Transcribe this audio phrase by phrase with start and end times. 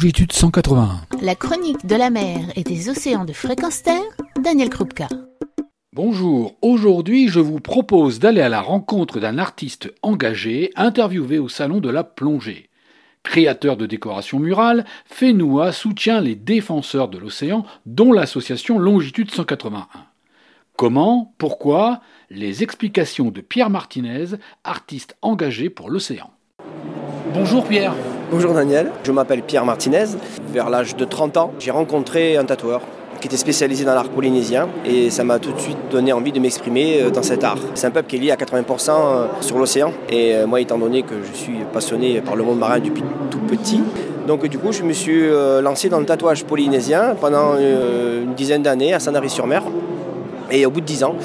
[0.00, 1.02] longitude 181.
[1.20, 4.00] La chronique de la mer et des océans de fréquence terre,
[4.42, 5.08] Daniel Krupka.
[5.92, 11.80] Bonjour, aujourd'hui je vous propose d'aller à la rencontre d'un artiste engagé interviewé au Salon
[11.80, 12.70] de la plongée.
[13.24, 19.86] Créateur de décorations murales, Fénoua soutient les défenseurs de l'océan, dont l'association Longitude 181.
[20.76, 21.34] Comment?
[21.36, 22.00] Pourquoi?
[22.30, 24.28] Les explications de Pierre Martinez,
[24.64, 26.30] artiste engagé pour l'océan.
[27.34, 27.92] Bonjour Pierre.
[28.32, 30.04] Bonjour Daniel, je m'appelle Pierre Martinez.
[30.52, 32.80] Vers l'âge de 30 ans, j'ai rencontré un tatoueur
[33.20, 36.38] qui était spécialisé dans l'art polynésien et ça m'a tout de suite donné envie de
[36.38, 37.58] m'exprimer euh, dans cet art.
[37.74, 40.78] C'est un peuple qui est lié à 80% euh, sur l'océan et euh, moi étant
[40.78, 43.02] donné que je suis passionné par le monde marin depuis
[43.32, 43.82] tout petit,
[44.28, 45.28] donc du coup je me suis
[45.60, 49.64] lancé dans le tatouage polynésien pendant une dizaine d'années à Sanary-sur-Mer
[50.52, 51.16] et au bout de 10 ans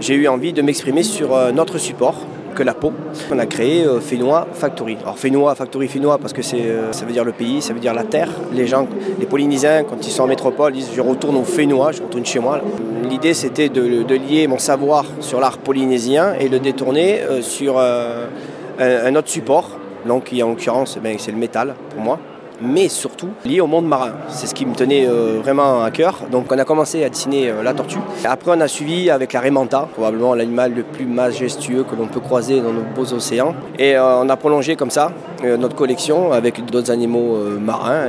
[0.00, 2.16] j'ai eu envie de m'exprimer sur notre support
[2.54, 2.92] que la peau.
[3.30, 4.96] On a créé euh, Fénois Factory.
[5.02, 7.94] Alors Fénois, Factory Fénois parce que euh, ça veut dire le pays, ça veut dire
[7.94, 8.28] la terre.
[8.52, 8.86] Les gens,
[9.18, 12.38] les Polynésiens, quand ils sont en métropole, disent je retourne au Fénois, je retourne chez
[12.38, 12.60] moi.
[13.08, 19.14] L'idée c'était de, lier mon savoir sur l'art polynésien et le détourner euh, sur un,
[19.14, 19.70] autre support,
[20.06, 22.18] donc en l'occurrence ben, c'est le métal pour moi
[22.62, 24.12] mais surtout lié au monde marin.
[24.28, 26.18] C'est ce qui me tenait euh, vraiment à cœur.
[26.30, 27.98] Donc on a commencé à dessiner euh, la tortue.
[28.24, 32.20] Après on a suivi avec la Raimanta, probablement l'animal le plus majestueux que l'on peut
[32.20, 33.54] croiser dans nos beaux océans.
[33.78, 38.02] Et euh, on a prolongé comme ça notre collection avec d'autres animaux marins.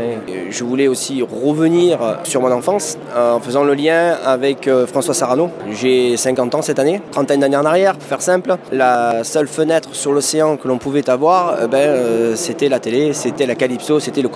[0.50, 5.50] je voulais aussi revenir sur mon enfance en faisant le lien avec François Sarano.
[5.72, 8.58] J'ai 50 ans cette année, trentaine d'années en arrière, pour faire simple.
[8.74, 13.56] La seule fenêtre sur l'océan que l'on pouvait avoir, ben, c'était la télé, c'était la
[13.56, 14.28] Calypso, c'était le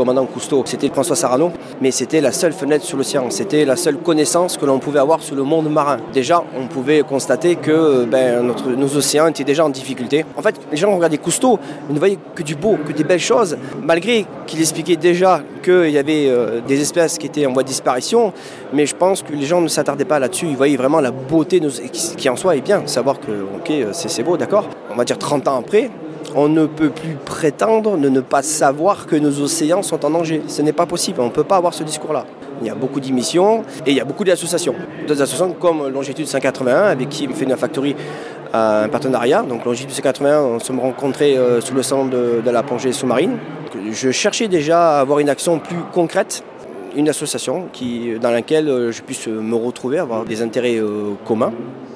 [0.65, 4.65] c'était François Sarano, mais c'était la seule fenêtre sur l'océan, c'était la seule connaissance que
[4.65, 5.97] l'on pouvait avoir sur le monde marin.
[6.13, 10.25] Déjà, on pouvait constater que ben, nos océans étaient déjà en difficulté.
[10.37, 13.19] En fait, les gens regardaient Cousteau, ils ne voyaient que du beau, que des belles
[13.19, 17.63] choses, malgré qu'il expliquait déjà qu'il y avait euh, des espèces qui étaient en voie
[17.63, 18.33] de disparition,
[18.73, 21.61] mais je pense que les gens ne s'attardaient pas là-dessus, ils voyaient vraiment la beauté
[22.17, 24.65] qui en soi est bien, savoir que ok, c'est beau, d'accord.
[24.91, 25.89] On va dire 30 ans après,
[26.35, 30.41] on ne peut plus prétendre de ne pas savoir que nos océans sont en danger.
[30.47, 32.25] Ce n'est pas possible, on ne peut pas avoir ce discours-là.
[32.61, 34.75] Il y a beaucoup d'émissions et il y a beaucoup d'associations.
[35.07, 37.95] D'autres associations comme Longitude 181 avec qui fait une factory
[38.53, 39.43] un partenariat.
[39.43, 43.37] Donc Longitude 181, on se rencontrés euh, sous le centre de, la plongée sous-marine.
[43.91, 46.43] Je cherchais déjà à avoir une action plus concrète
[46.95, 47.67] une association
[48.21, 51.51] dans laquelle euh, je puisse me retrouver, avoir des intérêts euh, communs.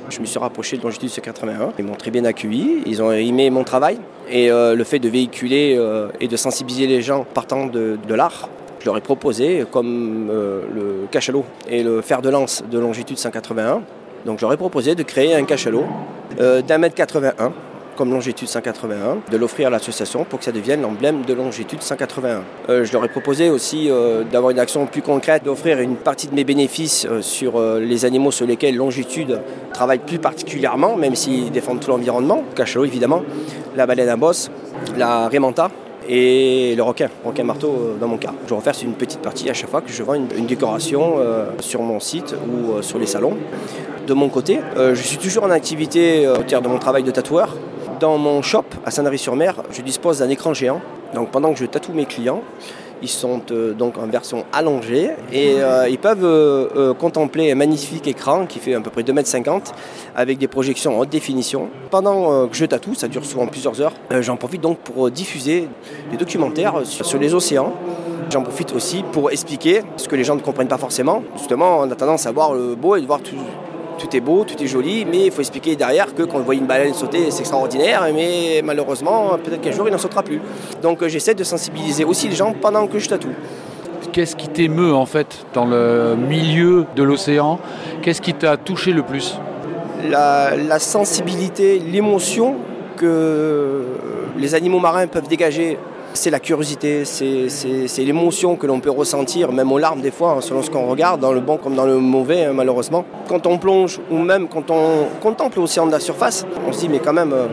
[0.09, 1.71] Je me suis rapproché de Longitude C81.
[1.77, 2.81] Ils m'ont très bien accueilli.
[2.85, 3.99] Ils ont aimé mon travail
[4.29, 8.49] et euh, le fait de véhiculer euh, et de sensibiliser les gens partant de, l'art.
[8.79, 13.17] Je leur ai proposé, comme euh, le cachalot et le fer de lance de longitude
[13.17, 13.81] 181,
[14.25, 15.85] donc je leur ai proposé de créer un cachalot
[16.37, 17.51] d'un mètre 81
[17.99, 22.43] comme longitude 181, de l'offrir à l'association pour que ça devienne l'emblème de longitude 181.
[22.69, 26.27] Euh, je leur ai proposé aussi euh, d'avoir une action plus concrète, d'offrir une partie
[26.27, 29.41] de mes bénéfices euh, sur les animaux sur lesquels longitude
[29.73, 33.21] travaille plus particulièrement, même s'ils défendent tout l'environnement, cachalot évidemment,
[33.75, 34.49] la baleine à bosse,
[34.97, 35.69] la rémanta,
[36.07, 38.31] et le requin, requin marteau dans mon cas.
[38.47, 41.17] Je reverse une petite partie à chaque fois que je vends une, décoration
[41.59, 43.37] sur mon site ou sur les salons.
[44.07, 47.55] De mon côté, je suis toujours en activité au terme de mon travail de tatoueur.
[47.99, 50.79] Dans mon shop à Sanary-sur-Mer, je dispose d'un écran géant.
[51.13, 52.41] Donc pendant que je tatoue mes clients,
[53.01, 58.07] ils sont euh, donc en version allongée et euh, ils peuvent euh, contempler un magnifique
[58.07, 59.61] écran qui fait à peu près 2,50 m
[60.15, 61.67] avec des projections en haute définition.
[61.91, 65.67] Pendant que je tatoue, ça dure souvent plusieurs heures, j'en profite donc pour diffuser
[66.09, 67.73] des documentaires sur, sur les océans.
[68.29, 71.23] J'en profite aussi pour expliquer ce que les gens ne comprennent pas forcément.
[71.37, 73.35] Justement, on a tendance à voir le beau et de voir tout,
[73.99, 76.55] tout est beau, tout est joli, mais il faut expliquer derrière que quand on voit
[76.55, 80.41] une baleine sauter, c'est extraordinaire, mais malheureusement, peut-être qu'un jour, il n'en sautera plus.
[80.81, 83.35] Donc euh, j'essaie de sensibiliser aussi les gens pendant que je tatoue.
[84.11, 87.59] Qu'est-ce qui t'émeut en fait dans le milieu de l'océan?
[88.01, 89.37] Qu'est-ce qui t'a touché le plus?
[90.09, 92.55] La, la sensibilité, l'émotion
[92.95, 93.83] que
[94.37, 95.77] les animaux marins peuvent dégager
[96.13, 100.41] c'est la curiosité, c'est l'émotion que l'on peut ressentir, même aux larmes des fois, hein,
[100.41, 103.05] selon ce qu'on regarde, dans le bon comme dans le mauvais, hein, malheureusement.
[103.27, 106.89] Quand on plonge, ou même quand on contemple l'océan de la surface, on se dit,
[106.89, 107.47] mais quand même, euh,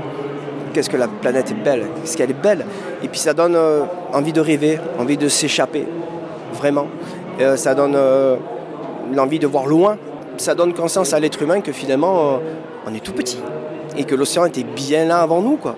[0.73, 2.65] qu'est-ce que la planète est belle, qu'est-ce qu'elle est belle.
[3.03, 3.83] Et puis ça donne euh,
[4.13, 5.87] envie de rêver, envie de s'échapper,
[6.55, 6.87] vraiment.
[7.41, 7.97] Euh, ça donne
[9.13, 9.99] l'envie de voir loin.
[10.39, 12.41] Ça donne conscience à l'être humain que finalement,
[12.87, 13.39] on est tout petit.
[13.97, 15.77] Et que l'océan était bien là avant nous, quoi.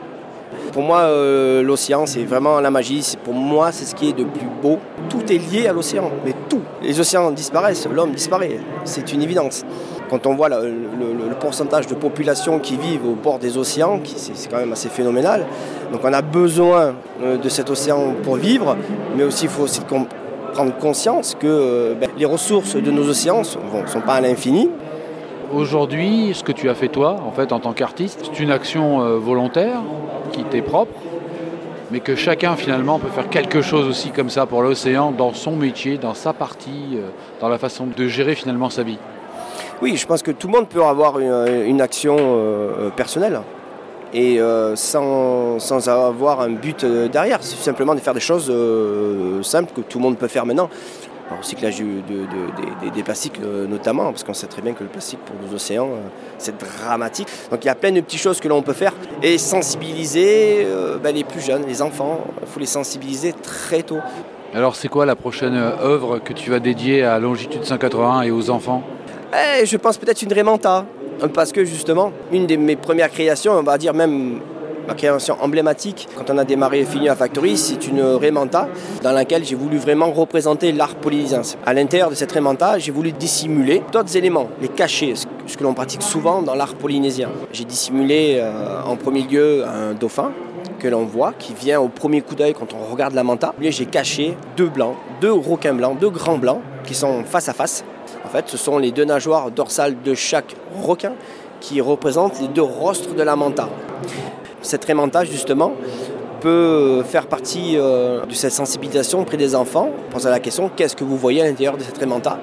[0.73, 3.17] Pour moi, euh, l'océan, c'est vraiment la magie.
[3.25, 4.79] Pour moi, c'est ce qui est de plus beau.
[5.09, 6.61] Tout est lié à l'océan, mais tout.
[6.83, 8.59] Les océans disparaissent, l'homme disparaît.
[8.85, 9.65] C'est une évidence.
[10.11, 14.59] Quand on voit le, pourcentage de population qui vivent au bord des océans, c'est quand
[14.59, 15.47] même assez phénoménal.
[15.93, 18.77] Donc on a besoin euh, de cet océan pour vivre,
[19.17, 19.81] mais aussi il faut aussi
[20.53, 24.69] prendre conscience que ben, les ressources de nos océans ne sont, sont pas à l'infini.
[25.53, 29.01] Aujourd'hui, ce que tu as fait toi, en fait, en tant qu'artiste, c'est une action
[29.01, 29.81] euh, volontaire
[30.33, 30.93] qui t'est propre,
[31.91, 35.57] mais que chacun finalement peut faire quelque chose aussi comme ça pour l'océan dans son
[35.57, 37.09] métier, dans sa partie, euh,
[37.41, 38.99] dans la façon de gérer finalement sa vie.
[39.81, 43.41] Oui, je pense que tout le monde peut avoir une, action euh, personnelle
[44.13, 44.41] et
[44.75, 47.39] sans, sans, avoir un but derrière.
[47.43, 48.51] C'est simplement de faire des choses
[49.43, 50.71] simples que tout le monde peut faire maintenant
[51.31, 51.83] le recyclage
[52.95, 55.89] des plastiques euh, notamment, parce qu'on sait très bien que le plastique pour nos océans,
[55.89, 56.09] euh,
[56.39, 57.29] c'est dramatique.
[57.51, 58.93] Donc il y a plein de petites choses que l'on peut faire
[59.23, 63.99] et sensibiliser euh, ben, les plus jeunes, les enfants, il faut les sensibiliser très tôt.
[64.55, 68.49] Alors c'est quoi la prochaine œuvre que tu vas dédier à Longitude 181 et aux
[68.51, 68.83] enfants?
[69.33, 70.87] Eh, Je pense peut-être une Rémanta,
[71.35, 74.41] parce que justement, une de mes premières créations, on va dire même
[74.89, 78.69] Ma création emblématique, quand on a démarré Fini à Factory, c'est une Rémanta
[79.03, 81.43] dans laquelle j'ai voulu vraiment représenter l'art polynésien.
[81.67, 85.13] À l'intérieur de cette Rémanta, j'ai voulu dissimuler d'autres éléments, les cacher,
[85.47, 87.29] ce que l'on pratique souvent dans l'art polynésien.
[87.53, 90.33] J'ai dissimulé euh, en premier lieu un dauphin
[90.79, 93.53] que l'on voit, qui vient au premier coup d'œil quand on regarde la manta.
[93.61, 97.85] J'ai caché deux blancs, deux requins blancs, deux grands blancs qui sont face à face.
[98.25, 101.13] En fait, ce sont les deux nageoires dorsales de chaque requin
[101.61, 103.69] qui représentent les deux rostres de la manta
[104.63, 105.73] cette rémentage justement
[106.41, 111.05] peut faire partie euh, de cette sensibilisation auprès des enfants, poser la question qu'est-ce que
[111.05, 112.39] vous voyez à l'intérieur de cette rémenta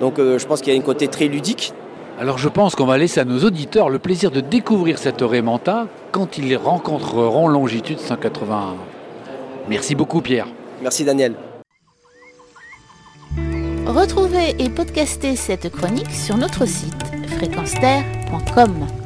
[0.00, 1.72] Donc euh, je pense qu'il y a un côté très ludique.
[2.18, 5.86] Alors je pense qu'on va laisser à nos auditeurs le plaisir de découvrir cette rémenta
[6.12, 8.74] quand ils rencontreront Longitude 181.
[9.68, 10.48] Merci beaucoup Pierre.
[10.82, 11.34] Merci Daniel.
[13.86, 17.04] Retrouvez et podcastez cette chronique sur notre site
[17.38, 19.05] fréquenceterre.com.